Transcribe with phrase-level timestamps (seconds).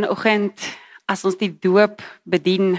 [0.00, 0.56] Vanoggend
[1.12, 2.78] as ons die doop bedien,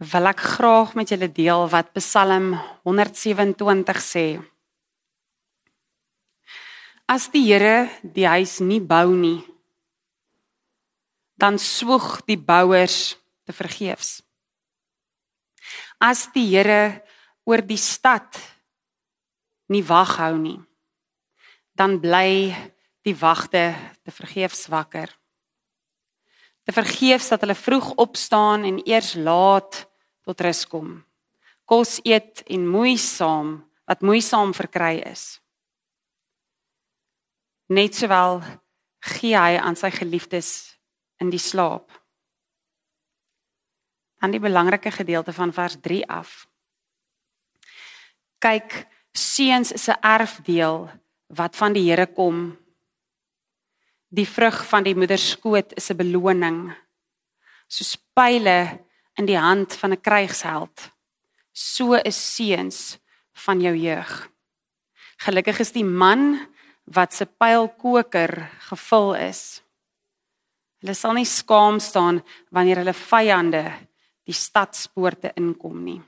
[0.00, 2.54] wil ek graag met julle deel wat Psalm
[2.88, 4.22] 127 sê.
[7.04, 9.42] As die Here die huis nie bou nie,
[11.36, 14.22] dan swoeg die bouers te vergeefs.
[16.00, 17.04] As die Here
[17.44, 18.40] oor die stad
[19.68, 20.56] nie wag hou nie,
[21.76, 22.56] dan bly
[23.04, 25.17] die wagte te vergeefs wakker
[26.68, 29.86] te vergeefs dat hulle vroeg opstaan en eers laat
[30.20, 30.98] tot rus kom.
[31.64, 33.54] Kos eet en moeisaam
[33.88, 35.40] wat moeisaam verkry is.
[37.72, 38.42] Net sowel
[39.14, 40.50] gee hy aan sy geliefdes
[41.24, 41.88] in die slaap.
[44.20, 46.44] Dan die belangrike gedeelte van vers 3 af.
[48.44, 48.84] Kyk,
[49.16, 50.90] seuns is 'n erfdeel
[51.32, 52.58] wat van die Here kom
[54.08, 56.72] Die vrug van die moeder skoot is 'n beloning.
[57.68, 58.80] Soos pile
[59.18, 60.92] in die hand van 'n krygsheld.
[61.52, 62.98] So is seuns
[63.32, 64.30] van jou jeug.
[65.16, 66.48] Gelukkig is die man
[66.84, 69.62] wat se pylkoker gevul is.
[70.80, 73.64] Hulle sal nie skaam staan wanneer hulle vyande
[74.24, 76.02] die stadspoorte inkom nie.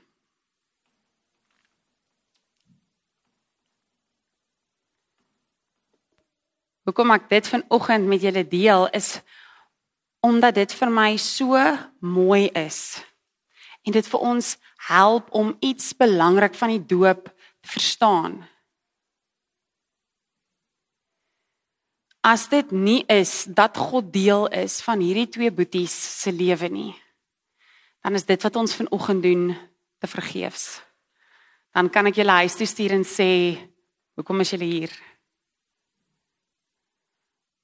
[6.87, 9.19] Hoekom ek dit vanoggend met julle deel is
[10.21, 11.57] omdat dit vir my so
[12.05, 13.01] mooi is.
[13.85, 14.49] En dit vir ons
[14.85, 17.23] help om iets belangrik van die doop
[17.61, 18.41] te verstaan.
[22.21, 26.93] As dit nie is dat God deel is van hierdie twee boeties se lewe nie,
[28.05, 29.47] dan is dit wat ons vanoggend doen
[29.97, 30.81] te vergeefs.
[31.73, 33.57] Dan kan ek julle huis toe stuur en sê,
[34.13, 35.10] "Hoekom is julle hier?"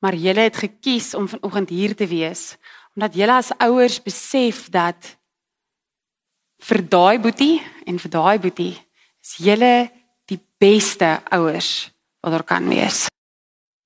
[0.08, 2.56] Maar julle het gekies om vanoggend hier te wees
[2.96, 5.10] omdat julle as ouers besef dat
[6.64, 8.72] vir daai boetie en vir daai boetie
[9.20, 9.90] is julle
[10.32, 11.92] die beste ouers
[12.24, 13.02] wat daar kan wees.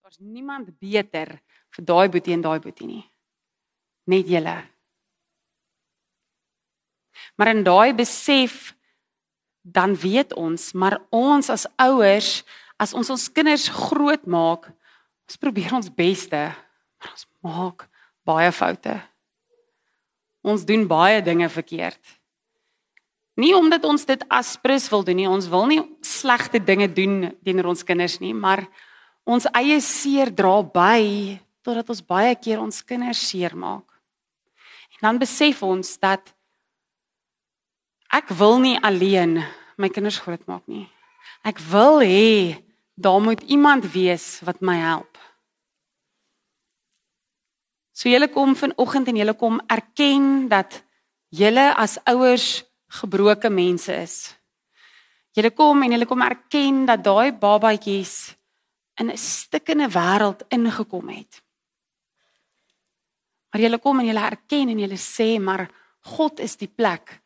[0.06, 1.34] Daar's niemand beter
[1.74, 3.03] vir daai boetie en daai boetie nie.
[4.06, 4.53] Net julle.
[7.36, 8.76] Maar in daai besef
[9.62, 12.44] dan weet ons, maar ons as ouers,
[12.78, 14.70] as ons ons kinders grootmaak,
[15.31, 16.40] Ons probeer ons beste,
[17.00, 17.86] maar ons maak
[18.28, 18.97] baie foute.
[20.44, 22.02] Ons doen baie dinge verkeerd.
[23.40, 27.70] Nie omdat ons dit aspres wil doen nie, ons wil nie slegte dinge doen teenoor
[27.72, 28.66] ons kinders nie, maar
[29.24, 33.88] ons eie seer dra by totdat ons baie keer ons kinders seermaak.
[34.97, 36.34] En dan besef ons dat
[38.12, 39.40] ek wil nie alleen
[39.80, 40.90] my kinders grootmaak nie.
[41.47, 42.59] Ek wil hê
[43.00, 45.11] daar moet iemand wees wat my help.
[47.91, 50.84] So julle kom vanoggend en julle kom erken dat
[51.29, 52.63] julle as ouers
[53.02, 54.16] gebroke mense is.
[55.35, 58.35] Julle kom en julle kom erken dat daai babatjies
[59.00, 61.44] in 'n stikkende wêreld ingekom het.
[63.52, 65.69] Maar julle kom en julle erken en julle sê maar
[66.02, 67.22] God is die plek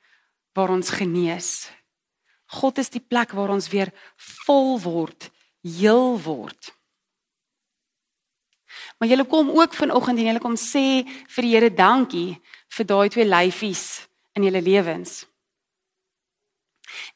[0.53, 1.69] waar ons genees.
[2.45, 3.91] God is die plek waar ons weer
[4.45, 6.71] vol word, heel word.
[8.97, 12.37] Maar julle kom ook vanoggend en julle kom sê vir die Here dankie
[12.77, 15.25] vir daai twee lyfies in julle lewens.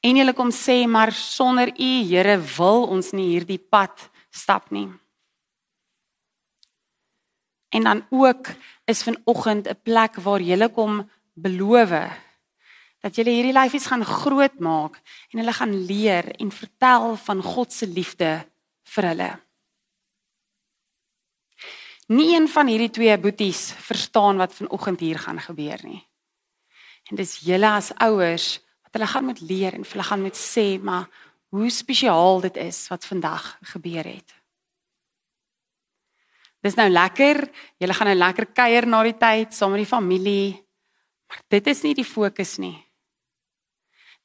[0.03, 4.89] En julle kom sê maar sonder U Here wil ons nie hierdie pad stap nie.
[7.69, 8.49] En dan ook
[8.85, 11.91] is vanoggend 'n plek waar julle kom beloof
[12.99, 14.99] dat julle hierdie lyfies gaan grootmaak
[15.31, 18.45] en hulle gaan leer en vertel van God se liefde
[18.83, 19.31] vir hulle.
[22.09, 26.01] Nie een van hierdie twee boeties verstaan wat vanoggend hier gaan gebeur nie.
[27.09, 30.81] En dis julle as ouers wat hulle gaan moet leer en hulle gaan moet sê
[30.81, 31.05] maar
[31.53, 34.33] hoe spesiaal dit is wat vandag gebeur het.
[36.65, 37.45] Dis nou lekker.
[37.77, 40.57] Julle gaan nou lekker kuier na die tyd saam met die familie.
[41.29, 42.75] Maar dit is nie die fokus nie.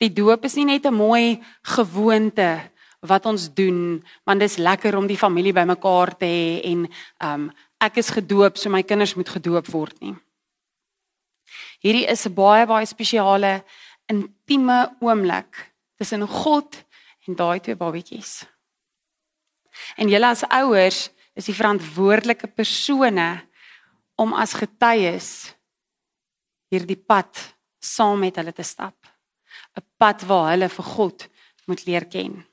[0.00, 2.70] Die doop is nie net 'n mooi gewoonte
[3.00, 6.88] wat ons doen want dit is lekker om die familie bymekaar te hê en
[7.20, 7.52] um
[7.84, 10.14] ek is gedoop, so my kinders moet gedoop word nie.
[11.84, 13.64] Hierdie is 'n baie baie spesiale
[14.08, 16.84] intieme oomblik tussen God
[17.26, 18.46] en daai twee babatjies.
[19.96, 23.42] En julle as ouers is die verantwoordelike persone
[24.16, 25.54] om as getuies
[26.70, 28.96] hierdie pad saam met hulle te stap.
[29.76, 31.28] 'n Pad waar hulle vir God
[31.66, 32.44] moet leer ken.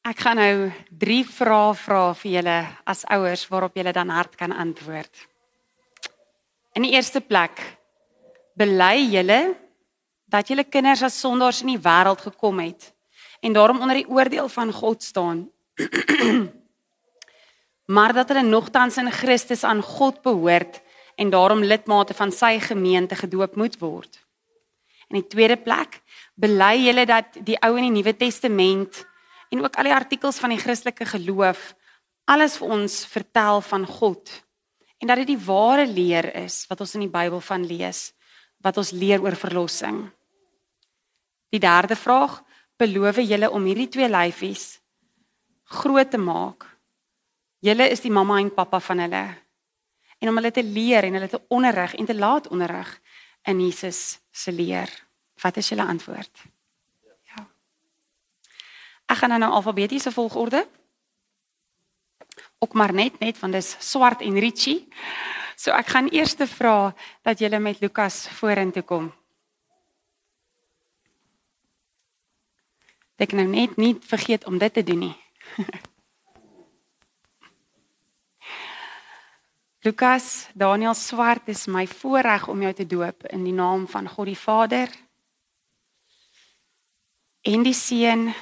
[0.00, 2.56] Ek gaan nou 3 vrae vra vir julle
[2.88, 5.26] as ouers waarop julle dan hard kan antwoord.
[6.72, 7.60] In die eerste plek
[8.56, 9.40] bely julle
[10.24, 12.94] dat julle kinders as sondaars in die wêreld gekom het
[13.44, 15.44] en daarom onder die oordeel van God staan.
[17.96, 20.80] maar dat hulle nogtans in Christus aan God behoort
[21.20, 24.20] en daarom lidmate van sy gemeente gedoop moet word.
[25.10, 26.00] In die tweede plek
[26.40, 29.04] bely julle dat die Ou en die Nuwe Testament
[29.50, 31.72] en ook al die artikels van die Christelike geloof
[32.30, 34.30] alles vir ons vertel van God
[35.00, 38.10] en dat dit die ware leer is wat ons in die Bybel van lees
[38.60, 40.02] wat ons leer oor verlossing.
[41.48, 42.42] Die derde vraag,
[42.76, 44.74] beloof julle om hierdie twee lyfies
[45.70, 46.66] groot te maak?
[47.64, 49.24] Julle is die mamma en pappa van hulle.
[50.20, 52.90] En om hulle te leer en hulle te onderrig en te laat onderrig
[53.48, 54.90] in Jesus se leer.
[55.40, 56.44] Wat is julle antwoord?
[59.10, 60.68] Ek gaan nou alfabetiese volgorde
[62.60, 64.88] ook maar net net want dis swart en Richie.
[65.56, 69.12] So ek gaan eers te vra dat julle met Lukas vorentoe kom.
[73.20, 75.16] Ek nou net nie vergeet om dit te doen nie.
[79.84, 84.26] Lukas, Daniel Swart, is my voorreg om jou te doop in die naam van God
[84.28, 84.88] die Vader
[87.40, 88.34] en die Seun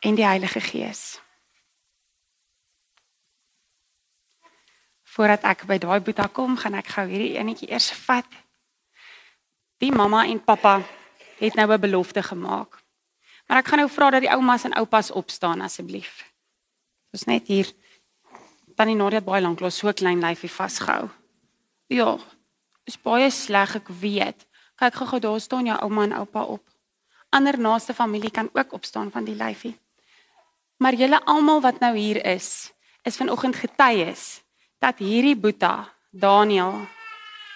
[0.00, 1.20] en die Heilige Gees.
[5.02, 8.28] Voordat ek by daai boeta kom, gaan ek gou hierdie enetjie eers vat.
[9.82, 10.82] Die mamma en pappa
[11.38, 12.78] het nou 'n belofte gemaak.
[13.46, 16.24] Maar ek gaan nou vra dat die oumas en oupas opstaan asseblief.
[17.10, 17.72] Dis net hier.
[18.76, 21.08] Tannie Nadia baie lank lank so klein lyfie vasgehou.
[21.86, 22.18] Ja.
[22.84, 24.46] Is baie sleg ek weet.
[24.76, 26.62] Kyk gou-gou daar staan jou ouma en oupa op.
[27.30, 29.78] Ander naaste familie kan ook opstaan van die lyfie.
[30.78, 32.72] Maar julle almal wat nou hier is,
[33.02, 34.42] is vanoggend getuies
[34.78, 36.86] dat hierdie Boeta, Daniel,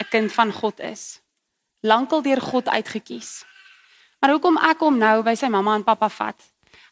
[0.02, 1.22] 'n kind van God is.
[1.80, 3.44] Lankal deur God uitgekies.
[4.20, 6.38] Maar hoekom ek hom nou by sy mamma en pappa vat?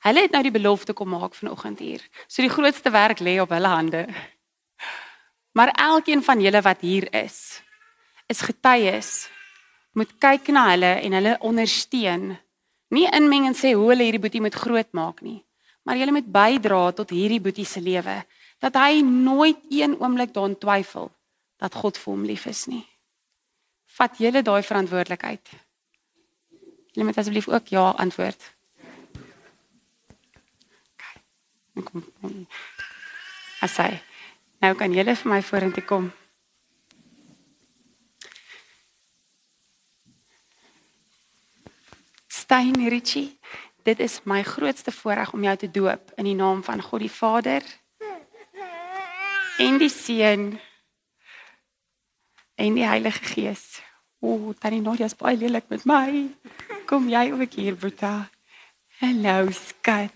[0.00, 2.00] Hulle het nou die belofte kom maak vanoggend hier.
[2.26, 4.06] So die grootste werk lê op hulle hande.
[5.52, 7.62] Maar elkeen van julle wat hier is,
[8.26, 9.28] is getuies.
[9.92, 12.38] Moet kyk na hulle en hulle ondersteun.
[12.88, 15.42] Nie inmeng en sê hoe hulle hierdie boetie moet grootmaak nie,
[15.82, 18.20] maar julle moet bydra tot hierdie boetie se lewe
[18.60, 21.10] dat hy nooit een oomblik daaraan twyfel
[21.60, 22.84] dat God vir hom lief is nie.
[23.96, 25.52] Vat julle daai verantwoordelikheid.
[26.92, 28.52] Julle moet asseblief ook ja antwoord.
[31.84, 32.04] Kom.
[33.64, 34.00] Asai.
[34.60, 36.10] Nou kan julle vir my vorentoe kom.
[42.28, 43.38] Stein Richie,
[43.82, 47.12] dit is my grootste voorreg om jou te doop in die naam van God die
[47.12, 47.62] Vader
[49.60, 50.58] en die Seun
[52.60, 53.80] en die Heilige Gees.
[54.20, 56.28] O, oh, tannie Nadia is baie lelik met my.
[56.88, 58.28] Kom jy ook hier, Boeta?
[59.00, 60.12] Hallo, skat.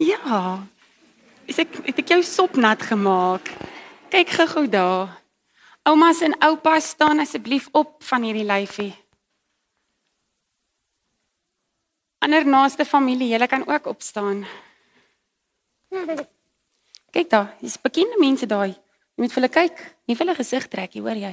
[0.00, 0.64] Ja.
[1.44, 3.50] Is ek het ek jou sop nat gemaak?
[4.12, 5.12] Kyk gou-gou daar.
[5.84, 8.94] Oumas en oupas staan asseblief op van hierdie lyfie.
[12.24, 14.46] Ander naaste familie, julle kan ook opstaan.
[17.12, 18.72] Kyk daar, dis bekende mense daai.
[19.14, 21.32] Jy moet vir hulle kyk, nie vir hulle gesig trek nie, hoor jy?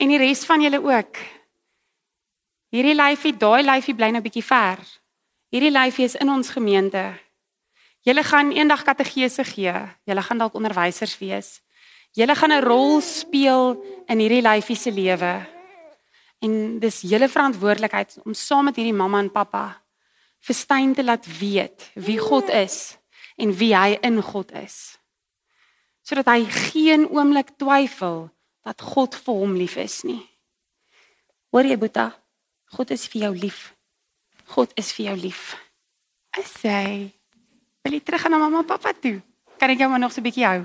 [0.00, 1.20] En die res van julle ook.
[2.70, 4.84] Hierdie lyfie, daai lyfie bly nou bietjie ver.
[5.50, 7.02] Hierdie lyfie is in ons gemeente.
[8.06, 9.74] Julle gaan eendag kategese gee.
[10.08, 11.58] Julle gaan dalk onderwysers wees.
[12.12, 15.59] Julle gaan 'n rol speel in hierdie lyfie se lewe.
[16.40, 19.64] En dis julle verantwoordelikheid om saam met hierdie mamma en pappa
[20.40, 22.96] vir Stein te laat weet wie God is
[23.36, 24.96] en wie hy in God is.
[26.02, 28.30] Sodat hy geen oomblik twyfel
[28.64, 30.22] dat God vir hom lief is nie.
[31.52, 32.10] Hoor jy Boeta?
[32.72, 33.60] God is vir jou lief.
[34.54, 35.54] God is vir jou lief.
[36.38, 36.76] Ek sê,
[37.82, 39.18] wil jy terug gaan na mamma en pappa toe?
[39.58, 40.64] Kan ek jou maar nog so 'n bietjie hou?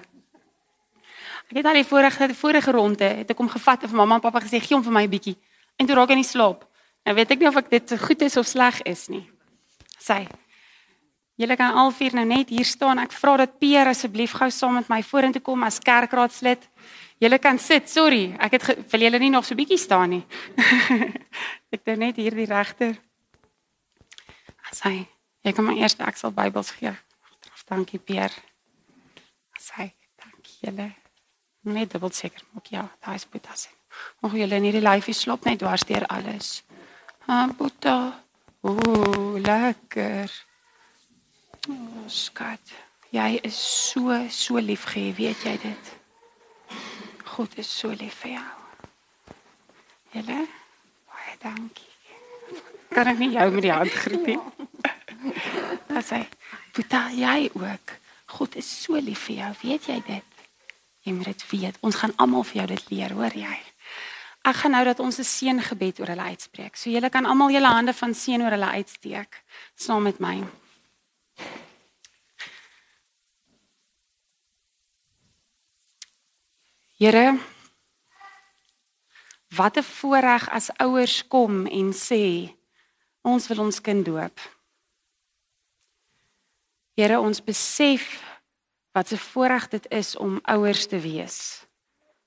[1.49, 4.21] Ek het al die vorige vorige ronde het ek hom gevat en vir mamma en
[4.21, 5.37] pappa gesê gee hom vir my 'n bietjie.
[5.75, 6.65] En toe raak hy in slaap.
[7.05, 9.23] Nou weet ek nie of ek dit goed is of sleg is nie.
[10.01, 10.25] Sê.
[11.35, 13.01] Julle kan al vier nou net hier staan.
[13.03, 16.63] Ek vra dat Pierre asseblief gou saam met my vorentoe kom as kerkraadslid.
[17.19, 17.91] Julle kan sit.
[17.91, 20.23] Sorry, ek het wil julle nie nog so bietjie staan nie.
[21.75, 22.95] ek doen net hier die regter.
[24.71, 25.05] Asai,
[25.43, 26.95] ek kom eers ek sal Bybels gee.
[27.27, 28.43] Agteraf, dankie Pierre.
[29.59, 29.91] Asai,
[30.23, 30.93] dankie julle.
[31.67, 33.74] Net dubbel seker maak ja, daai is Boeta se.
[34.21, 36.63] Mag julle in hierdie lyfie slop net dwars deur alles.
[37.27, 38.21] Ah, Boeta.
[38.65, 40.31] Ooh, lekker.
[41.69, 42.73] Oh, skat.
[43.13, 45.91] Jy is so so lief gehê, weet jy dit?
[47.35, 49.35] God is so lief vir jou.
[50.15, 50.39] Julle
[51.11, 51.91] baie dankie.
[52.95, 54.39] Kan ek nie jou met die hand groet nie?
[55.89, 56.25] Dat sê,
[56.71, 57.97] "Puta, jy ook.
[58.37, 59.51] God is so lief vir jou.
[59.63, 60.23] Weet jy dit?"
[61.05, 61.77] Jy moet dit weet.
[61.85, 63.57] Ons gaan almal vir jou dit leer, hoor jy?
[64.45, 66.75] Ek gaan nou dat ons 'n seëngebed oor hulle uitspreek.
[66.75, 69.43] So julle kan almal julle hande van seën oor hulle uitsteek
[69.75, 70.43] saam met my.
[76.97, 77.39] Here
[79.55, 82.55] Wat 'n voorreg as ouers kom en sê
[83.21, 84.39] ons wil ons kind doop.
[86.93, 88.23] Here ons besef
[88.91, 91.65] wat 'n voorreg dit is om ouers te wees.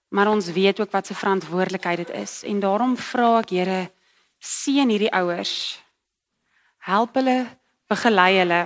[0.08, 3.90] Maar ons weet ook wat 'n verantwoordelikheid dit is en daarom vra ek Here
[4.38, 5.82] seën hierdie ouers.
[6.78, 7.46] Help hulle,
[7.86, 8.62] begelei hulle.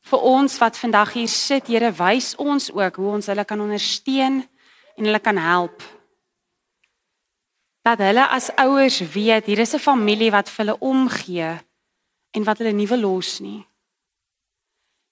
[0.00, 4.48] Vir ons wat vandag hier sit, Here, wys ons ook hoe ons hulle kan ondersteun
[4.96, 5.82] en hulle kan help.
[7.82, 11.58] Dat hulle as ouers weet hier is 'n familie wat vir hulle omgee
[12.30, 13.66] en wat hulle nie wil los nie.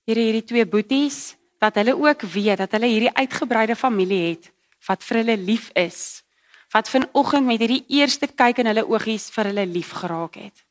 [0.04, 4.57] Here hierdie twee boeties dat hulle ook weet dat hulle hierdie uitgebreide familie het
[4.88, 6.25] wat vir hulle lief is.
[6.73, 10.64] Wat vanoggend met hierdie eerste kyk in hulle oogies vir hulle lief geraak het.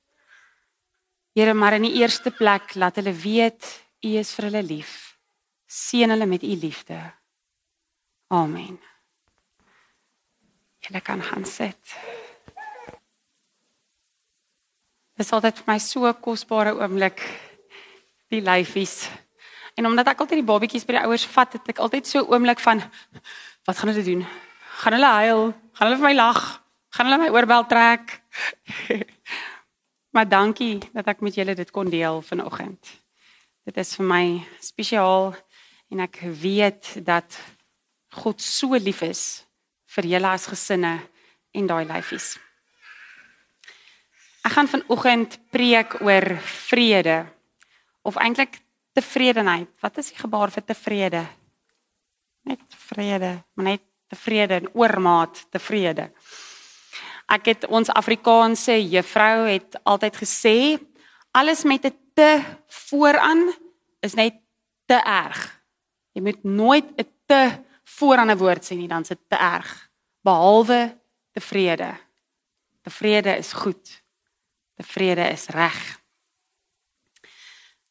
[1.37, 3.65] Here, maar in die eerste plek laat hulle weet
[4.05, 4.93] U is vir hulle lief.
[5.67, 6.97] Seën hulle met U liefde.
[8.33, 8.77] Amen.
[10.85, 11.95] Julle kan gaan sit.
[15.17, 17.23] Dit is altyd vir my so kosbare oomblik
[18.29, 19.07] die lyfies.
[19.77, 22.33] En omdat ek altyd die babatjies by die ouers vat, het ek altyd so 'n
[22.33, 22.81] oomblik van
[23.67, 24.25] wat gaan hulle doen?
[24.79, 25.43] Gaan hulle huil?
[25.75, 26.41] Gaan hulle vir my lag?
[26.95, 28.13] Gaan hulle my oorbel trek?
[30.15, 32.79] maar dankie dat ek met julle dit kon deel vanoggend.
[33.67, 34.23] Dit is vir my
[34.63, 35.33] spesiaal
[35.91, 37.35] en ek weet dat
[38.15, 39.23] God so lief is
[39.97, 40.93] vir julle as gesinne
[41.51, 42.37] en daai lyfies.
[44.47, 46.37] Ek gaan vanoggend preek oor
[46.69, 47.17] vrede
[48.07, 48.61] of eintlik
[48.95, 49.67] tevredenheid.
[49.83, 51.25] Wat is die gebaar vir tevrede?
[52.47, 56.07] Net vrede, maar net tevrede en oormaat tevrede.
[57.27, 60.57] Ek het ons Afrikaanse juffrou het altyd gesê
[61.35, 63.51] alles met 'n te vooraan
[63.99, 64.35] is net
[64.85, 65.61] te erg.
[66.13, 69.89] Jy moet nooit 'n te vooraan 'n woord sê nie, dan is dit te erg.
[70.21, 70.97] Behalwe
[71.31, 71.97] tevrede.
[72.81, 74.03] Tevrede is goed.
[74.75, 76.01] Tevrede is reg.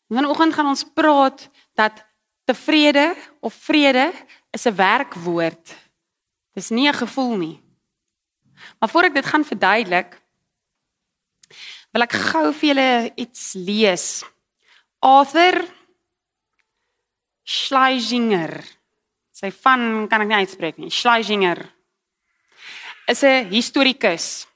[0.08, 2.04] Vanoggend gaan ons praat dat
[2.44, 4.12] tevrede of vrede
[4.56, 5.66] is 'n werkwoord.
[6.54, 7.60] Dis nie 'n gevoel nie.
[8.78, 10.10] Maar voor ek dit gaan verduidelik,
[11.92, 14.24] wil ek gou vir julle iets lees.
[14.98, 15.64] Arthur
[17.44, 18.64] Schlesinger.
[19.30, 20.90] Sy van kan ek nie uitspreek nie.
[20.90, 21.60] Schlesinger
[23.06, 24.46] is 'n historikus.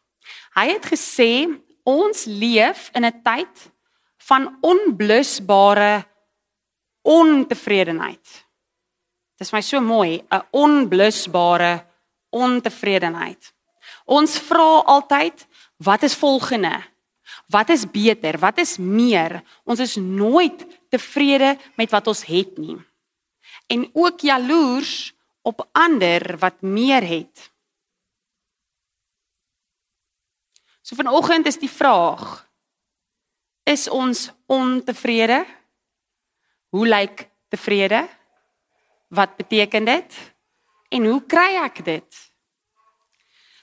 [0.55, 3.71] Hy het gesê ons leef in 'n tyd
[4.17, 6.05] van onblusbare
[7.03, 8.50] ontevredenheid.
[9.41, 11.87] Dit is my so mooi, 'n onblusbare
[12.29, 13.55] ontevredenheid.
[14.05, 16.85] Ons vra altyd, wat is volgende?
[17.49, 18.39] Wat is beter?
[18.39, 19.43] Wat is meer?
[19.65, 22.77] Ons is nooit tevrede met wat ons het nie.
[23.67, 27.51] En ook jaloers op ander wat meer het.
[30.83, 32.47] So vanoggend is die vraag:
[33.65, 35.47] Is ons ontevrede?
[36.69, 38.20] Hoe lyk tevrede?
[39.11, 40.19] Wat beteken dit?
[40.91, 42.21] En hoe kry ek dit?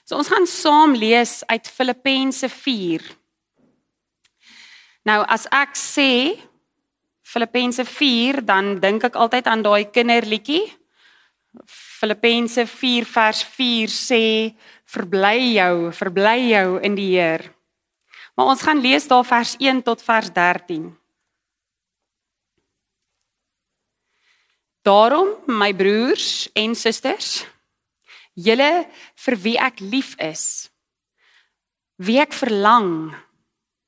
[0.04, 3.04] So ons gaan saam lees uit Filippense 4.
[5.08, 6.10] Nou as ek sê
[7.28, 10.64] Filippense 4, dan dink ek altyd aan daai kinderliedjie.
[11.68, 14.22] Filippense 4 vers 4 sê
[14.88, 17.52] verbly jou, verbly jou in die Here.
[18.36, 20.88] Maar ons gaan lees daar vers 1 tot vers 13.
[24.88, 27.42] Daarom, my broers en susters,
[28.32, 28.70] julle
[29.24, 30.70] vir wie ek lief is,
[32.00, 33.10] wie ek verlang,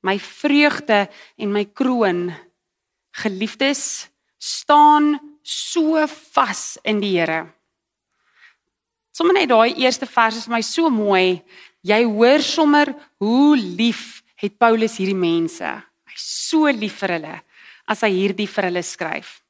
[0.05, 1.07] my vreugde
[1.41, 2.27] en my kroon,
[3.23, 7.47] geliefdes, staan so vas in die Here.
[9.11, 11.41] Sommige net daai eerste vers is vir my so mooi.
[11.81, 15.67] Jy hoor sommer hoe lief het Paulus hierdie mense.
[16.13, 17.37] Hy's so lief vir hulle
[17.89, 19.40] as hy hierdie vir hulle skryf.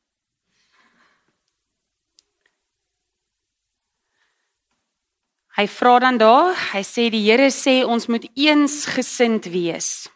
[5.57, 10.07] Hy vra dan daar, hy sê die Here sê ons moet eensgesind wees.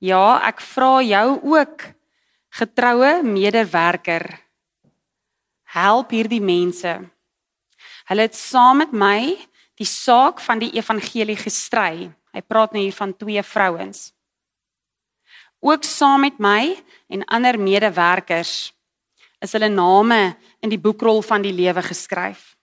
[0.00, 1.84] Ja, ek vra jou ook
[2.54, 4.24] getroue medewerker.
[5.74, 6.94] Help hierdie mense.
[8.08, 9.34] Hulle het saam met my
[9.80, 12.08] die saak van die evangelie gestry.
[12.34, 14.12] Hy praat nou hier van twee vrouens.
[15.64, 16.74] Ook saam met my
[17.08, 18.72] en ander medewerkers
[19.44, 22.53] is hulle name in die boekrol van die lewe geskryf.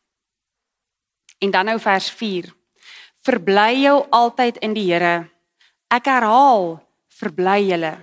[1.41, 2.51] En dan nou vers 4.
[3.25, 5.25] Verbly jou altyd in die Here.
[5.91, 6.75] Ek herhaal,
[7.17, 7.95] verbly julle.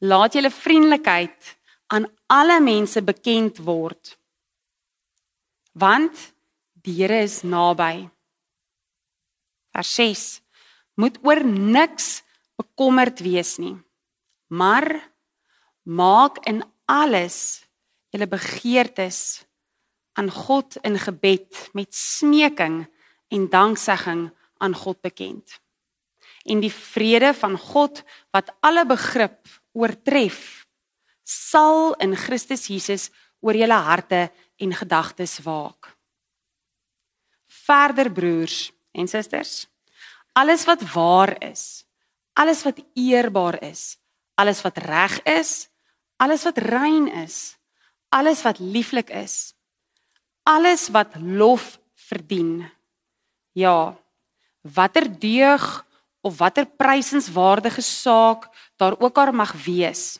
[0.00, 1.50] Laat julle vriendelikheid
[1.92, 4.16] aan alle mense bekend word.
[5.76, 6.16] Want
[6.80, 8.08] die Here is naby.
[9.76, 10.24] Vers 6.
[11.00, 12.22] Moet oor niks
[12.56, 13.76] bekommerd wees nie.
[14.48, 14.88] Maar
[15.84, 17.62] maak in alles
[18.10, 19.44] julle begeertes
[20.20, 22.84] aan God in gebed met smeking
[23.32, 24.28] en danksegging
[24.60, 25.56] aan God bekend.
[26.44, 28.02] En die vrede van God
[28.34, 30.66] wat alle begrip oortref,
[31.24, 33.08] sal in Christus Jesus
[33.40, 34.28] oor julle harte
[34.60, 35.88] en gedagtes waak.
[37.64, 39.68] Verder broers en susters,
[40.36, 41.84] alles wat waar is,
[42.36, 43.96] alles wat eerbaar is,
[44.34, 45.68] alles wat reg is,
[46.20, 47.56] alles wat rein is,
[48.08, 49.54] alles wat lieflik is,
[50.50, 52.66] alles wat lof verdien.
[53.52, 53.96] Ja,
[54.60, 55.86] watter deug
[56.20, 60.18] of watter prysenswaardige saak daar ook al mag wees,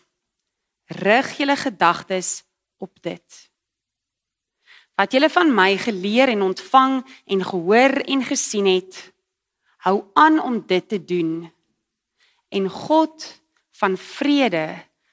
[0.87, 2.43] rig julle gedagtes
[2.79, 3.51] op dit.
[4.95, 9.13] Wat julle van my geleer en ontvang en gehoor en gesien het,
[9.87, 11.53] hou aan om dit te doen.
[12.49, 13.41] En God
[13.81, 14.67] van vrede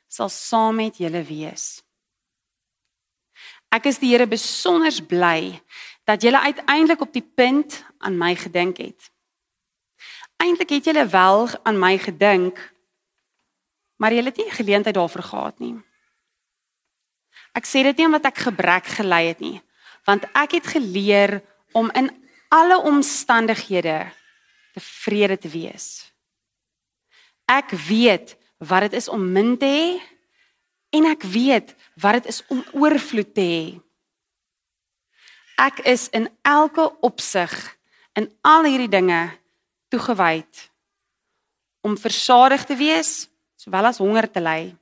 [0.08, 1.87] sal saam met julle wees.
[3.74, 5.60] Ek is die Here besonder bly
[6.08, 9.12] dat julle uiteindelik op die punt aan my gedink het.
[10.40, 12.60] Eintlik het julle wel aan my gedink,
[13.98, 15.76] maar julle het nie geleentheid daarvoor gehad nie.
[17.58, 19.58] Ek sê dit nie omdat ek gebrek gelei het nie,
[20.06, 21.42] want ek het geleer
[21.76, 22.12] om in
[22.54, 24.06] alle omstandighede
[24.78, 25.88] tevrede te wees.
[27.50, 29.88] Ek weet wat dit is om min te hê
[30.90, 33.66] en ek weet wat dit is om oorvloed te hê.
[35.58, 37.54] Ek is in elke opsig
[38.18, 39.22] in al hierdie dinge
[39.92, 40.68] toegewyd
[41.86, 44.76] om versadig te wees sowel as honger te ly,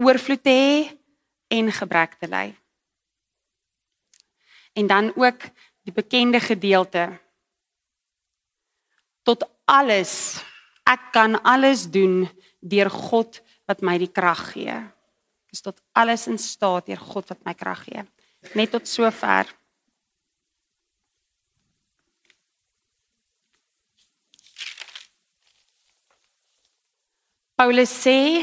[0.00, 0.76] oorvloed te hê
[1.52, 2.46] en gebrek te ly.
[4.72, 5.44] En dan ook
[5.84, 7.10] die bekende gedeelte
[9.22, 10.40] tot alles
[10.88, 12.24] ek kan alles doen
[12.58, 14.80] deur God wat my die krag gee
[15.52, 18.04] is tot alles in staat deur God wat my krag gee.
[18.56, 19.46] Net tot sover.
[27.60, 28.42] Paulus sê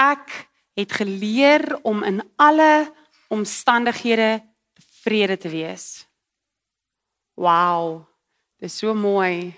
[0.00, 0.32] ek
[0.74, 2.88] het geleer om in alle
[3.30, 4.40] omstandighede
[4.74, 6.08] tevrede te wees.
[7.38, 8.08] Wow.
[8.58, 9.52] Dis so mooi.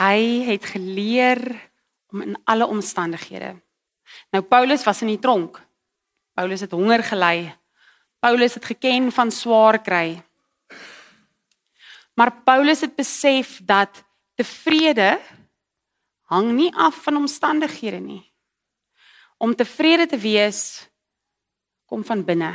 [0.00, 1.69] Hy het geleer
[2.10, 3.54] om in alle omstandighede.
[4.30, 5.60] Nou Paulus was in die tronk.
[6.34, 7.56] Paulus het honger gely.
[8.18, 10.22] Paulus het geken van swaar kry.
[12.14, 15.20] Maar Paulus het besef dat tevrede
[16.28, 18.24] hang nie af van omstandighede nie.
[19.38, 20.88] Om tevrede te wees
[21.86, 22.52] kom van binne.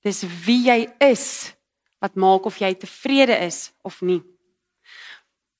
[0.00, 1.52] Dis wie jy is
[1.98, 4.22] wat maak of jy tevrede is of nie.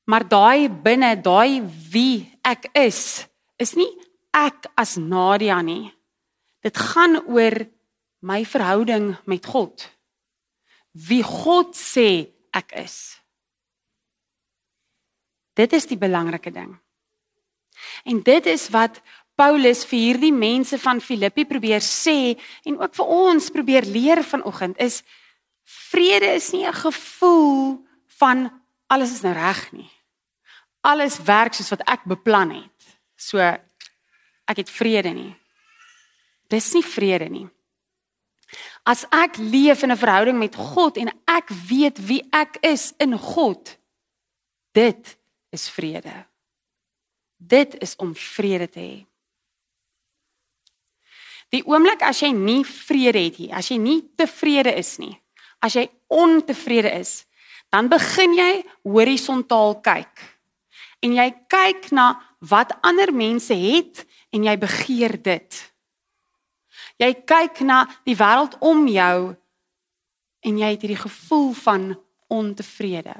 [0.07, 3.27] Maar daai binne, daai wie ek is,
[3.59, 3.89] is nie
[4.37, 5.91] ek as Nadia nie.
[6.63, 7.59] Dit gaan oor
[8.27, 9.83] my verhouding met God.
[10.93, 12.97] Wie God sê ek is.
[15.57, 16.75] Dit is die belangrike ding.
[18.09, 19.01] En dit is wat
[19.37, 24.81] Paulus vir hierdie mense van Filippi probeer sê en ook vir ons probeer leer vanoggend
[24.81, 25.03] is
[25.91, 27.85] vrede is nie 'n gevoel
[28.21, 28.49] van
[28.89, 29.91] alles is nou reg nie
[30.87, 32.96] alles werk soos wat ek beplan het.
[33.18, 35.33] So ek het vrede nie.
[36.53, 37.46] Dis nie vrede nie.
[38.87, 43.18] As ek leef in 'n verhouding met God en ek weet wie ek is in
[43.18, 43.79] God,
[44.72, 45.18] dit
[45.51, 46.27] is vrede.
[47.37, 49.07] Dit is om vrede te hê.
[51.51, 55.20] Die oomblik as jy nie vrede het nie, as jy nie tevrede is nie,
[55.61, 57.27] as jy ontevrede is,
[57.70, 60.36] dan begin jy horisontaal kyk
[61.05, 65.59] en jy kyk na wat ander mense het en jy begeer dit.
[67.01, 69.37] Jy kyk na die wêreld om jou
[70.47, 71.89] en jy het hierdie gevoel van
[72.33, 73.17] ontevrede.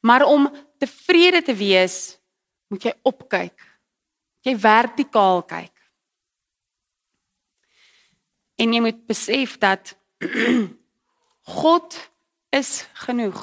[0.00, 2.18] Maar om tevrede te wees,
[2.68, 3.56] moet jy opkyk.
[4.46, 5.74] Jy vertikaal kyk.
[8.58, 9.94] En jy moet besef dat
[11.58, 11.96] God
[12.54, 13.40] is genoeg.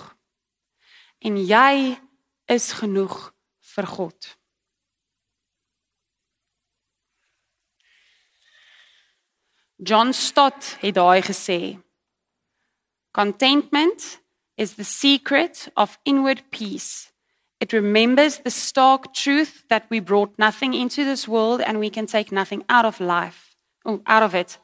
[1.23, 1.95] En jy
[2.47, 3.33] is genoeg
[3.75, 4.35] vir God.
[9.77, 11.79] John Stott het daai gesê:
[13.11, 14.21] Contentment
[14.57, 17.11] is the secret of inward peace.
[17.59, 22.05] It remembers the stark truth that we brought nothing into this world and we can
[22.05, 23.55] take nothing out of life,
[23.85, 24.57] oh, out of it.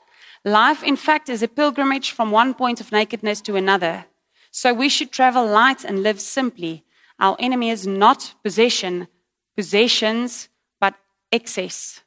[0.44, 4.06] Life, in fact, is a pilgrimage from one point of nakedness to another.
[4.52, 6.84] So we should travel light and live simply.
[7.22, 9.08] Our enemy is not possession,
[9.56, 10.96] possessions, but
[11.32, 12.02] excess.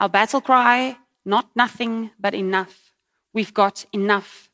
[0.00, 2.94] Our battle cry, not nothing, but enough.
[3.34, 4.48] We've got enough.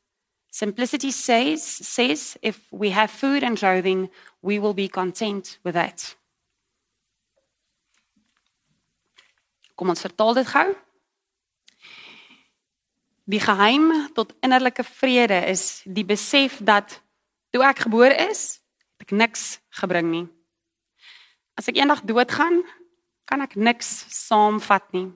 [0.51, 4.09] Simplicity says, says if we have food and clothing,
[4.41, 6.15] we will be content with that.
[9.75, 10.75] Kom ons vertaal dit gou.
[13.31, 16.99] Die geheim tot innerlike vrede is die besef dat
[17.49, 18.60] toe ek gebore is,
[19.01, 20.27] het ek niks gebring nie.
[21.57, 22.61] As ek eendag doodgaan,
[23.25, 25.09] kan ek niks saamvat nie.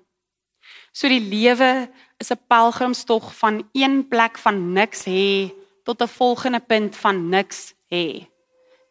[0.89, 5.53] So die lewe is 'n pelgrimstog van een plek van niks hê
[5.85, 8.25] tot 'n volgende punt van niks hê.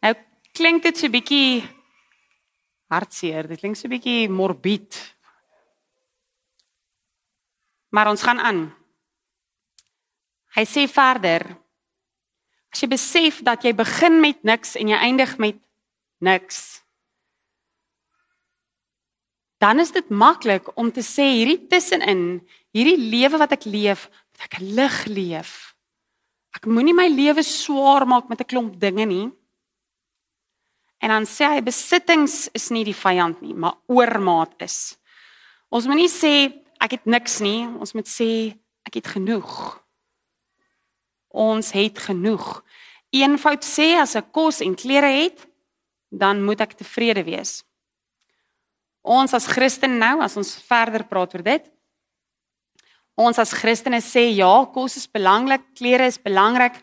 [0.01, 0.13] Nou
[0.53, 1.67] klink dit so bietjie
[2.87, 5.15] hartseer, dit klink so bietjie morbied.
[7.89, 8.75] Maar ons gaan aan.
[10.55, 11.64] Hy sê verder:
[12.75, 15.55] As jy besef dat jy begin met niks en jy eindig met
[16.19, 16.81] niks,
[19.63, 22.41] dan is dit maklik om te sê hierdie tussenin,
[22.75, 25.53] hierdie lewe wat ek leef, moet ek lig leef.
[26.51, 29.31] Ek moenie my lewe swaar maak met 'n klomp dinge nie.
[30.99, 34.97] En dan sê hy besittings is nie die vyand nie, maar oormaat is.
[35.71, 39.79] Ons moenie sê ek het niks nie, ons moet sê ek het genoeg.
[41.29, 42.64] Ons het genoeg.
[43.13, 45.45] Eenvoud sê as ek kos en klere het,
[46.09, 47.59] dan moet ek tevrede wees.
[49.05, 51.65] Ons as Christen nou, as ons verder praat oor dit.
[53.15, 56.81] Ons as Christene sê ja, kos is belangrik, klere is belangrik.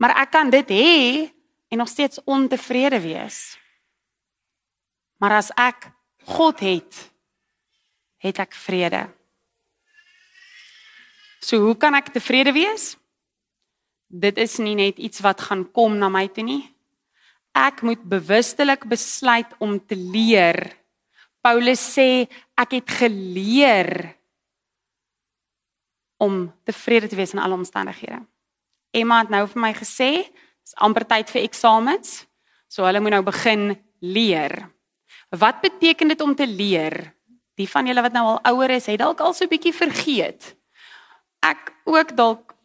[0.00, 0.92] Maar ek kan dit hê
[1.72, 3.56] en nog steeds ontevrede wees.
[5.20, 5.90] Maar as ek
[6.36, 7.02] God het,
[8.22, 9.06] het ek vrede.
[11.42, 12.94] So hoe kan ek tevrede wees?
[14.08, 16.62] Dit is nie net iets wat gaan kom na my toe nie.
[17.56, 20.76] Ek moet bewustelik besluit om te leer
[21.46, 22.26] Paulus sê
[22.58, 23.90] ek het geleer
[26.18, 28.18] om tevrede te wees in alle omstandighede.
[28.90, 30.10] Emma het nou vir my gesê,
[30.64, 32.24] dis amper tyd vir eksamens.
[32.66, 34.56] So hulle moet nou begin leer.
[35.30, 37.12] Wat beteken dit om te leer?
[37.56, 40.56] Die van julle wat nou al ouer is, het dalk al so 'n bietjie vergeet.
[41.42, 42.56] Ek ook dalk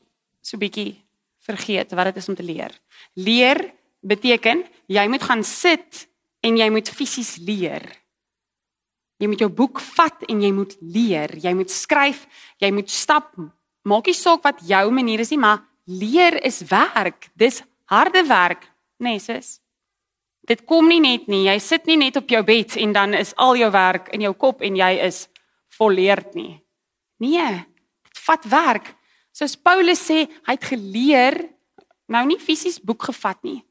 [0.41, 1.00] so 'n bietjie
[1.45, 2.73] vergeet wat dit is om te leer.
[3.13, 3.61] Leer
[4.01, 6.05] beteken jy moet gaan sit
[6.41, 7.85] en jy moet fisies leer.
[9.21, 11.35] Jy moet jou boek vat en jy moet leer.
[11.37, 12.25] Jy moet skryf,
[12.61, 13.35] jy moet stap.
[13.85, 17.29] Maak nie saak wat jou manier is nie, maar leer is werk.
[17.37, 18.65] Dis harde werk,
[19.01, 19.59] nee sis.
[20.49, 21.43] Dit kom nie net nie.
[21.45, 24.33] Jy sit nie net op jou bed en dan is al jou werk in jou
[24.33, 25.27] kop en jy is
[25.77, 26.55] volleerd nie.
[27.21, 27.61] Nee,
[28.09, 28.89] dit vat werk.
[29.31, 31.37] Soos Paulus sê, hy het geleer,
[32.11, 33.61] nou nie fisies boek gevat nie,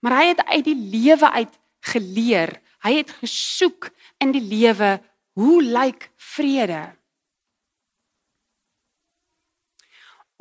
[0.00, 1.58] maar hy het uit die lewe uit
[1.92, 2.56] geleer.
[2.82, 3.90] Hy het gesoek
[4.22, 4.96] in die lewe,
[5.38, 6.82] hoe lyk vrede?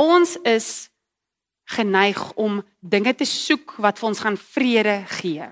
[0.01, 0.89] Ons is
[1.71, 5.45] geneig om dinge te soek wat vir ons gaan vrede gee.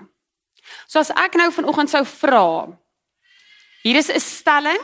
[0.90, 2.46] So as ek nou vanoggend sou vra,
[3.84, 4.82] hier is 'n stelling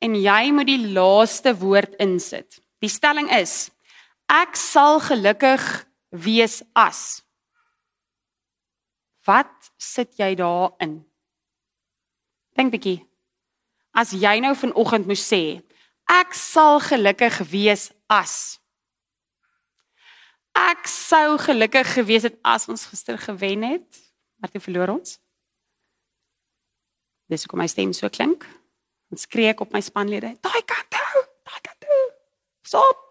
[0.00, 2.60] en jy moet die laaste woord insit.
[2.84, 3.70] Die stelling is:
[4.28, 5.64] Ek sal gelukkig
[6.10, 7.22] wees as.
[9.26, 11.02] Wat sit jy daarin?
[12.56, 13.00] Dink bietjie.
[13.92, 15.60] As jy nou vanoggend moes sê,
[16.08, 18.58] ek sal gelukkig wees as
[20.58, 24.00] ek sou gelukkig gewees het as ons gister gewen het,
[24.38, 25.18] maar toe verloor ons.
[27.28, 28.46] Dis hoekom my stem so klink.
[29.12, 31.07] Ons skree ek op my spanlede, daai kant toe.
[32.68, 33.04] Stop.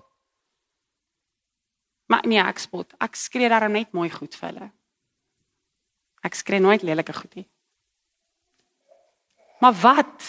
[2.07, 2.93] Maar nee, ek spot.
[3.03, 4.67] Ek skree daarom net mooi goed vir hulle.
[6.27, 7.47] Ek skree nooit lelike goed nie.
[9.63, 10.27] Maar wat?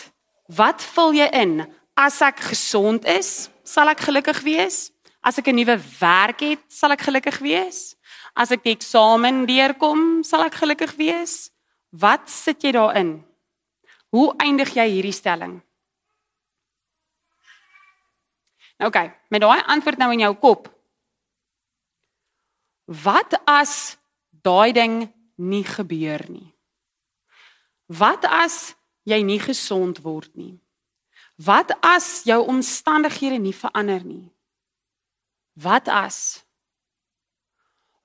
[0.56, 1.60] Wat vul jy in?
[1.98, 4.88] As ek gesond is, sal ek gelukkig wees.
[5.20, 7.96] As ek 'n nuwe werk het, sal ek gelukkig wees.
[8.34, 11.50] As ek die eksamen deurkom, sal ek gelukkig wees.
[11.90, 13.24] Wat sit jy daarin?
[14.10, 15.60] Hoe eindig jy hierdie stelling?
[18.78, 20.68] Nou okay, met daai antwoord nou in jou kop.
[22.86, 23.98] Wat as
[24.30, 25.00] daai ding
[25.36, 26.54] nie gebeur nie?
[27.88, 28.76] Wat as
[29.08, 30.56] jy nie gesond word nie?
[31.38, 34.28] Wat as jou omstandighede nie verander nie?
[35.58, 36.44] Wat as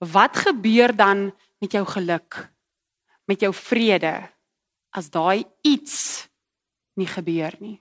[0.04, 1.32] Wat gebeur dan
[1.64, 2.50] met jou geluk?
[3.24, 4.30] Met jou vrede
[4.92, 6.28] as daai iets
[7.00, 7.78] nie gebeur nie?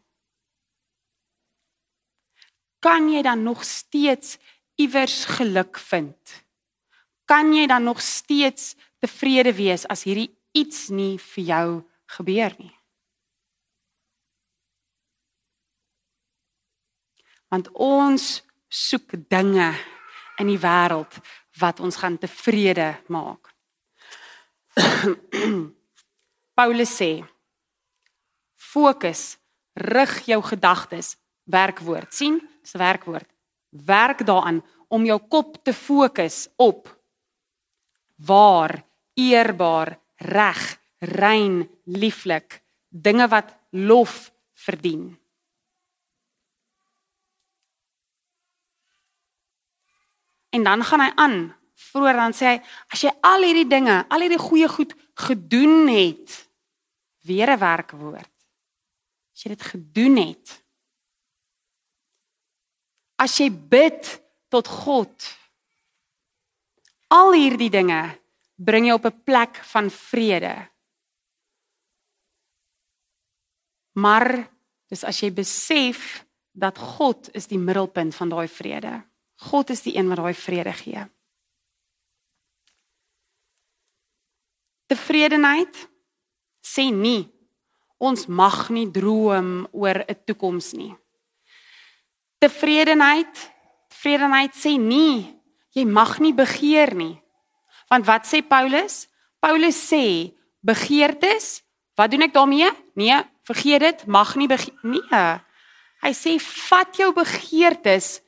[2.83, 4.39] Kan jy dan nog steeds
[4.75, 6.43] iewers geluk vind?
[7.25, 11.69] Kan jy dan nog steeds tevrede wees as hierdie iets nie vir jou
[12.19, 12.75] gebeur nie?
[17.53, 19.71] Want ons soek dinge
[20.41, 21.21] in die wêreld
[21.61, 23.53] wat ons gaan tevrede maak.
[26.59, 27.13] Paulus sê:
[28.57, 29.37] Fokus,
[29.77, 32.15] rig jou gedagtes, werkwoord.
[32.15, 33.29] sien, dis werkwoord.
[33.71, 36.89] Werk daaraan om jou kop te fokus op
[38.23, 45.19] waar, eerbaar, reg, rein, lieflik, dinge wat lof verdien.
[50.53, 51.37] En dan gaan hy aan.
[51.75, 52.59] Vroeger dan sê hy
[52.93, 54.93] as jy al hierdie dinge, al hierdie goeie goed
[55.27, 56.49] gedoen het,
[57.27, 58.33] weer 'n werkwoord.
[59.33, 60.62] As jy dit gedoen het.
[63.23, 64.09] As jy bid
[64.51, 65.15] tot God.
[67.15, 68.01] Al hierdie dinge
[68.59, 70.57] bring jou op 'n plek van vrede.
[73.93, 74.49] Maar
[74.89, 79.03] dis as jy besef dat God is die middelpunt van daai vrede.
[79.49, 81.03] God is die een wat daai vrede gee.
[84.87, 85.89] Tevredenheid
[86.61, 87.29] sê nie
[87.99, 91.02] ons mag nie droom oor 'n toekoms nie.
[92.43, 93.31] Tevredenheid,
[93.93, 95.31] tevredenheid sê nie
[95.73, 97.15] jy mag nie begeer nie.
[97.89, 99.07] Want wat sê Paulus?
[99.41, 100.33] Paulus sê
[100.65, 101.63] begeertes,
[101.99, 102.69] wat doen ek daarmee?
[102.99, 105.23] Nee, vergeet dit, mag nie begeer nee.
[106.03, 108.19] Hy sê vat jou begeertes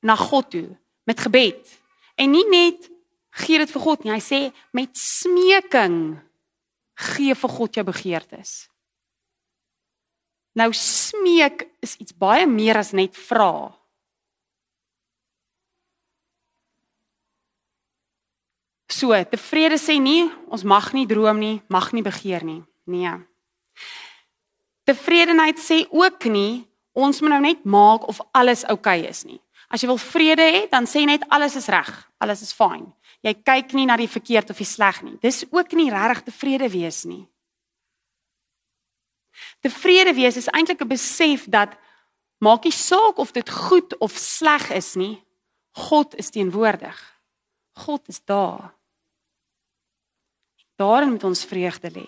[0.00, 0.68] na God toe
[1.08, 1.60] met gebed.
[2.16, 2.88] En nie net
[3.44, 4.40] gee dit vir God nie, hy sê
[4.76, 6.16] met smeking
[7.12, 8.69] gee vir God jou begeertes.
[10.60, 13.70] Nou smeek is iets baie meer as net vra.
[18.90, 22.60] So, tevrede sê nie ons mag nie droom nie, mag nie begeer nie.
[22.90, 23.14] Nee.
[24.84, 29.38] Tevredenheid sê ook nie ons moet nou net maak of alles oukei okay is nie.
[29.70, 32.88] As jy wil vrede hê, dan sê net alles is reg, alles is fyn.
[33.22, 35.14] Jy kyk nie na die verkeerd of die sleg nie.
[35.22, 37.22] Dis ook nie regtig tevrede wees nie.
[39.60, 41.76] Tevrede wees is eintlik 'n besef dat
[42.38, 45.24] maak nie saak of dit goed of sleg is nie,
[45.70, 47.20] God is teenwoordig.
[47.72, 48.74] God is daar.
[50.76, 52.06] Daarin moet ons vreugde lê.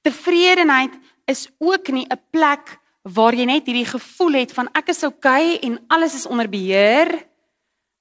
[0.00, 5.02] Tevredenheid is ook nie 'n plek waar jy net hierdie gevoel het van ek is
[5.02, 7.28] oukei okay en alles is onder beheer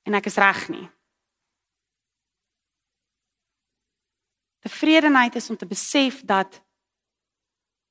[0.04, 0.90] en ek is reg nie.
[4.60, 6.62] Tevredenheid is om te besef dat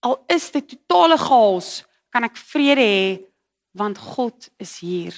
[0.00, 3.08] al is dit totale chaos, kan ek vrede hê
[3.76, 5.14] want God is hier.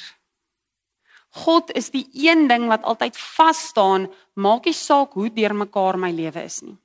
[1.44, 6.10] God is die een ding wat altyd vas staan, maak nie saak hoe deurmekaar my
[6.10, 6.76] lewe is nie.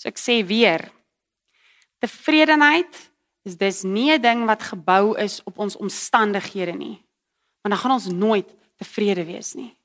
[0.00, 0.86] So ek sê weer,
[2.00, 3.10] Tevredenheid
[3.44, 6.96] is dis nie 'n ding wat gebou is op ons omstandighede nie.
[7.60, 9.76] Want dan gaan ons nooit tevrede wees nie.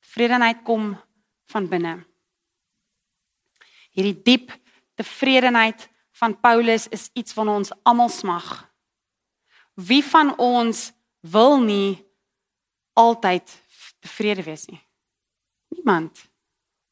[0.00, 0.96] Tevredenheid kom
[1.46, 2.06] van binne.
[3.94, 4.52] Hierdie diep
[4.98, 8.46] tevredenheid van Paulus is iets wat ons almal smag.
[9.74, 11.98] Wie van ons wil nie
[12.98, 13.50] altyd
[14.02, 14.80] tevrede wees nie?
[15.74, 16.26] Niemand.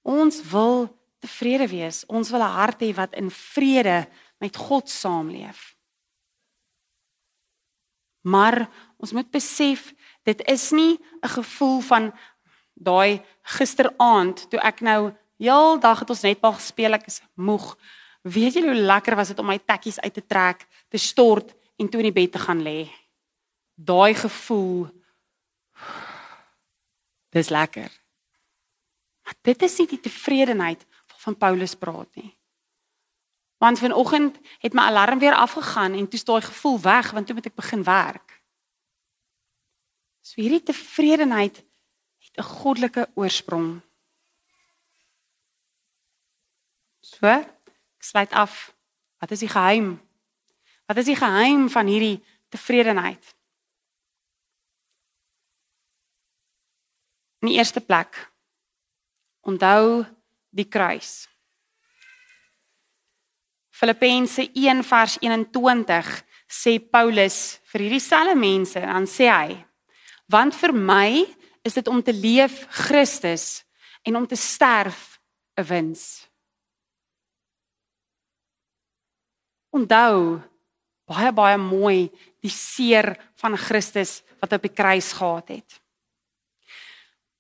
[0.03, 0.89] Ons wil
[1.23, 2.03] tevrede wees.
[2.07, 5.77] Ons wil 'n hart hê wat in vrede met God saamleef.
[8.23, 12.13] Maar ons moet besef dit is nie 'n gevoel van
[12.75, 15.13] daai gisteraand toe ek nou
[15.43, 17.75] heeldag het ons netbal gespeel ek is moeg.
[18.23, 21.89] Weet jy hoe lekker was dit om my tekkies uit te trek, te stort en
[21.91, 22.87] toe in die bed te gaan lê.
[23.75, 24.87] Daai gevoel
[27.33, 27.91] dis lekker.
[29.25, 30.85] Maar dit is nie die tevredenheid
[31.25, 32.33] van Paulus praat nie.
[33.63, 37.37] Want vanoggend het my alarm weer afgegaan en toe is daai gevoel weg want toe
[37.39, 38.37] moet ek begin werk.
[40.23, 41.63] So hierdie tevredenheid
[42.23, 43.81] het 'n goddelike oorsprong.
[47.23, 48.73] So, ek sluit af.
[49.23, 49.95] Wat is die geheim?
[50.91, 52.19] Wat is die geheim van hierdie
[52.51, 53.23] tevredenheid?
[57.47, 58.19] In die eerste plek
[59.47, 60.03] onthou
[60.51, 61.29] die kruis.
[63.71, 66.11] Filippense 1 vers 21
[66.51, 67.39] sê Paulus
[67.71, 69.55] vir hierdie selfe mense en dan sê hy:
[70.27, 71.23] Want vir my
[71.63, 73.63] is dit om te leef Christus
[74.03, 75.21] en om te sterf
[75.55, 76.32] 'n wins.
[79.73, 80.41] Onthou
[81.09, 82.11] baie baie mooi
[82.43, 85.79] die seer van Christus wat op die kruis gehad het.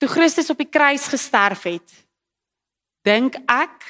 [0.00, 1.92] Toe Christus op die kruis gesterf het,
[3.06, 3.84] dink ek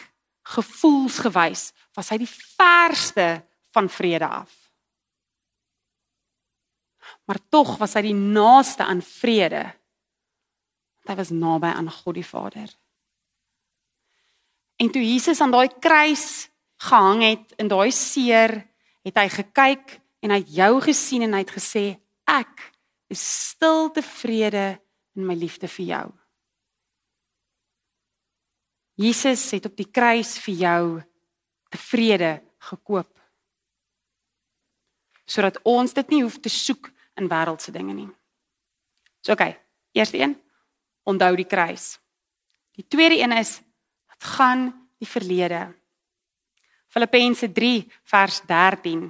[0.55, 3.28] gevoelsgewys was hy die verste
[3.72, 4.52] van vrede af.
[7.28, 9.62] Maar tog was hy die naaste aan vrede.
[11.02, 12.70] Want hy was naby aan God die Vader.
[14.83, 16.51] En toe Jesus aan daai kruis
[16.82, 18.56] gehang het in daai seer,
[19.06, 21.84] het hy gekyk en hy het jou gesien en hy het gesê
[22.30, 22.68] ek
[23.12, 24.80] is stil tevrede
[25.18, 26.06] in my liefde vir jou.
[29.00, 30.84] Jesus het op die kruis vir jou
[31.72, 32.32] tevrede
[32.70, 33.10] gekoop.
[35.26, 38.08] Sodat ons dit nie hoef te soek in wêreldse dinge nie.
[39.22, 39.58] So oké, okay,
[39.96, 40.34] eerste een,
[41.08, 41.96] onthou die kruis.
[42.76, 43.60] Die tweede een is
[44.10, 44.66] wat gaan
[45.00, 45.70] die verlede.
[46.92, 49.09] Filippense 3 vers 13.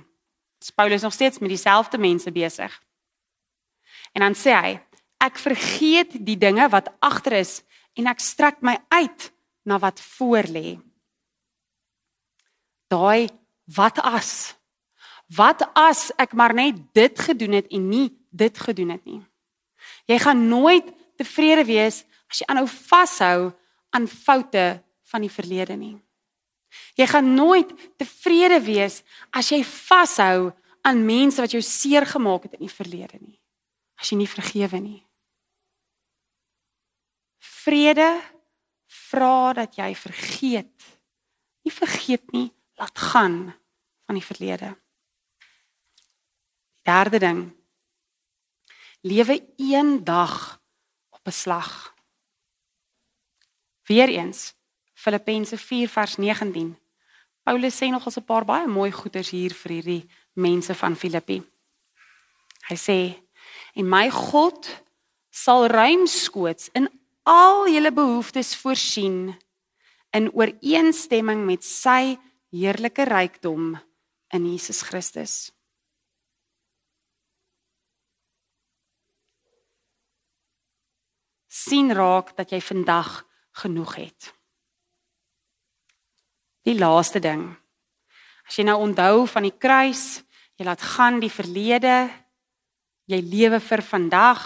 [0.63, 2.71] Dis Paulus nog steeds met dieselfde mense besig.
[4.15, 4.77] En dan sê hy,
[5.23, 7.61] ek vergeet die dinge wat agter is
[7.99, 9.31] en ek strek my uit
[9.67, 10.79] na wat voor lê.
[12.93, 13.31] Daai
[13.75, 14.55] wat as
[15.33, 19.23] wat as ek maar net dit gedoen het en nie dit gedoen het nie.
[20.07, 23.53] Jy gaan nooit tevrede wees as jy aanhou vashou
[23.97, 24.67] aan foute
[25.09, 25.97] van die verlede nie.
[26.97, 32.59] Jy gaan nooit tevrede wees as jy vashou aan mense wat jou seer gemaak het
[32.59, 33.39] in die verlede nie.
[34.01, 35.01] As jy nie vergewe nie.
[37.39, 38.09] Vrede
[38.91, 40.89] vra dat jy vergeet.
[41.63, 42.49] Nie vergeet nie,
[42.81, 43.37] laat gaan
[44.07, 44.73] van die verlede.
[46.83, 47.43] Derde ding.
[49.07, 50.59] Lewe een dag
[51.11, 51.95] op 'n slag.
[53.87, 54.55] Weereens
[55.03, 56.77] Filippense 4 vers 19.
[57.43, 61.43] Paulus sê nog 'n paar baie mooi goeders hier vir hierdie mense van Filippi.
[62.69, 62.99] Hy sê
[63.75, 64.69] en my God
[65.31, 66.89] sal ruimskoots in
[67.23, 69.35] al julle behoeftes voorsien
[70.13, 72.19] in ooreenstemming met sy
[72.53, 73.81] heerlike rykdom
[74.31, 75.53] in Jesus Christus.
[81.53, 83.23] sien raak dat jy vandag
[83.63, 84.33] genoeg het.
[86.67, 87.49] Die laaste ding.
[88.47, 90.23] As jy nou onthou van die kruis,
[90.59, 92.11] jy laat gaan die verlede,
[93.11, 94.43] jy lewe vir vandag.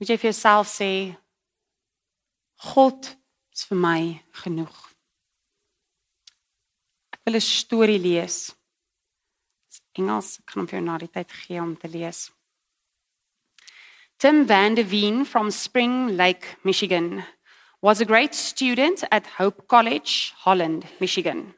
[0.00, 0.92] Moet jy vir jouself sê
[2.70, 3.08] God
[3.54, 4.00] is vir my
[4.42, 4.76] genoeg.
[7.12, 8.52] Ek wil 'n storie lees.
[9.98, 12.30] Engels kan op jou na die tyd gee om te lees.
[14.20, 17.24] Tim Van der Veen from Spring Lake, Michigan,
[17.82, 21.54] was a great student at Hope College, Holland, Michigan.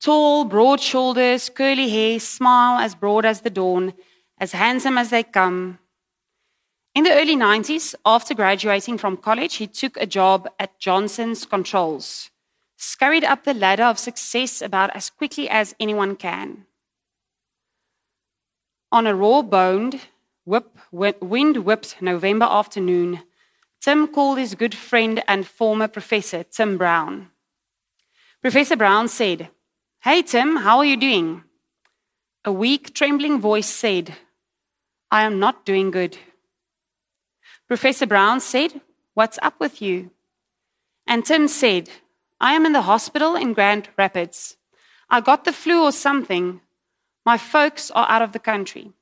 [0.00, 3.92] Tall, broad shoulders, curly hair, smile as broad as the dawn,
[4.38, 5.78] as handsome as they come.
[6.94, 12.30] In the early 90s, after graduating from college, he took a job at Johnson's Controls,
[12.76, 16.66] scurried up the ladder of success about as quickly as anyone can.
[18.90, 20.00] On a raw boned,
[20.44, 23.22] whip, wind whipped November afternoon,
[23.82, 27.30] Tim called his good friend and former professor, Tim Brown.
[28.40, 29.48] Professor Brown said,
[30.00, 31.42] Hey, Tim, how are you doing?
[32.44, 34.14] A weak, trembling voice said,
[35.10, 36.16] I am not doing good.
[37.66, 38.80] Professor Brown said,
[39.14, 40.10] What's up with you?
[41.06, 41.90] And Tim said,
[42.40, 44.56] I am in the hospital in Grand Rapids.
[45.10, 46.60] I got the flu or something.
[47.26, 48.92] My folks are out of the country.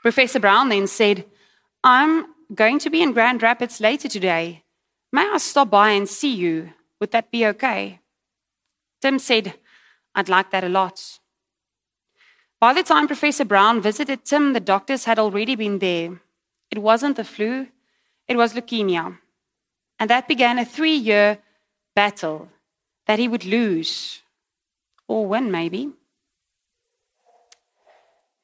[0.00, 1.26] Professor Brown then said,
[1.84, 4.62] I'm going to be in Grand Rapids later today.
[5.12, 6.72] May I stop by and see you?
[7.00, 8.00] Would that be okay?
[9.00, 9.54] Tim said,
[10.14, 11.18] I'd like that a lot.
[12.58, 16.20] By the time Professor Brown visited Tim, the doctors had already been there.
[16.70, 17.68] It wasn't the flu,
[18.26, 19.18] it was leukemia.
[19.98, 21.38] And that began a three year
[21.94, 22.48] battle
[23.06, 24.22] that he would lose,
[25.06, 25.92] or win, maybe.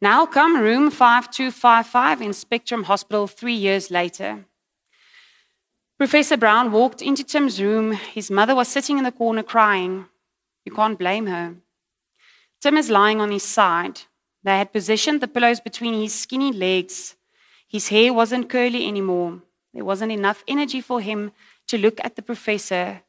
[0.03, 4.47] Now come room 5255 in Spectrum Hospital three years later.
[5.97, 7.93] Professor Brown walked into Tim's room.
[7.93, 10.07] His mother was sitting in the corner crying.
[10.65, 11.55] You can't blame her.
[12.61, 14.01] Tim is lying on his side.
[14.43, 17.15] They had positioned the pillows between his skinny legs.
[17.69, 19.41] His hair wasn't curly anymore.
[19.73, 21.31] There wasn't enough energy for him
[21.69, 23.03] to look at the professor.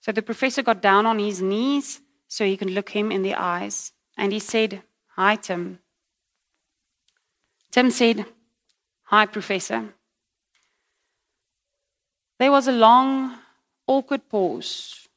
[0.00, 3.34] So the professor got down on his knees so he could look him in the
[3.34, 3.92] eyes.
[4.16, 4.84] And he said,
[5.16, 5.78] Hi, Tim.
[7.70, 8.24] Tim said,
[9.04, 9.94] Hi, Professor.
[12.38, 13.38] There was a long,
[13.86, 15.08] awkward pause.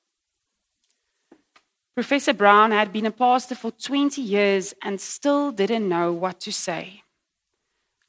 [1.96, 6.52] Professor Brown had been a pastor for 20 years and still didn't know what to
[6.52, 7.04] say.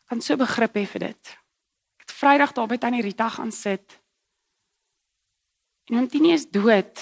[0.08, 1.30] Kan so begrip hê vir dit.
[2.02, 3.94] Ek het Vrydag daar by tannie Rita gaan sit.
[5.86, 6.98] En hom tien is dood.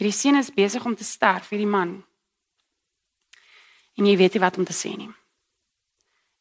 [0.00, 2.00] Hierdie seun is besig om te sterf, hierdie man.
[3.98, 5.10] En jy weet nie wat om te sê nie.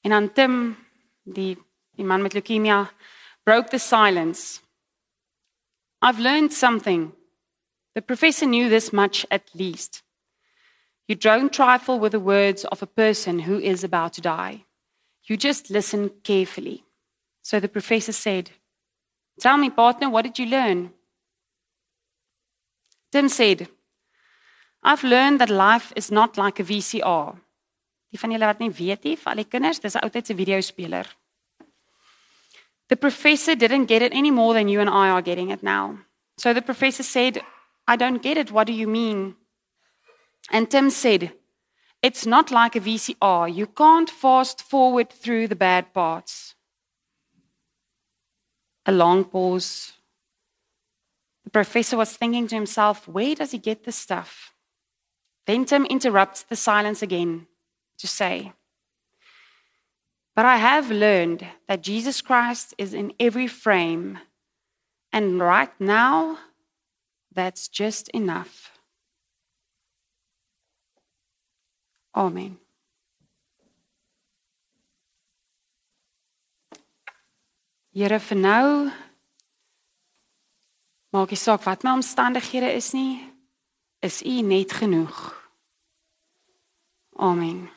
[0.01, 0.55] En dan Tim,
[1.23, 1.57] die
[1.99, 2.89] die man met leukemia,
[3.43, 4.61] broke the silence.
[6.01, 7.11] I've learned something.
[7.93, 10.01] The professor knew this much at least.
[11.07, 14.63] You don't trifle with the words of a person who is about to die.
[15.25, 16.85] You just listen carefully.
[17.41, 18.51] So the professor said,
[19.39, 20.93] Tell me, partner, what did you learn?
[23.11, 23.67] Tim said,
[24.83, 27.37] I've learned that life is not like a VCR.
[28.11, 31.07] Die van julle wat nie weet nie, vir al die kinders, dis 'n oudtydse videospeler.
[32.89, 35.99] The professor didn't get it any more than you and I are getting it now.
[36.37, 37.41] So the professor said,
[37.87, 38.51] I don't get it.
[38.51, 39.35] What do you mean?
[40.49, 41.31] And Tim said,
[42.01, 43.53] It's not like a VCR.
[43.53, 46.55] You can't fast forward through the bad parts.
[48.85, 49.93] A long pause.
[51.45, 54.50] The professor was thinking to himself, Where does he get this stuff?
[55.47, 57.47] Then Tim interrupts the silence again
[57.97, 58.53] to say,
[60.35, 64.19] But I have learned that Jesus Christ is in every frame.
[65.11, 66.37] And right now,
[67.33, 68.71] that's just enough.
[72.15, 72.57] Amen.
[77.93, 78.91] Here vir nou
[81.11, 83.30] maak nie saak wat my omstandighede is nie,
[84.01, 85.49] is U net genoeg.
[87.13, 87.69] Amen.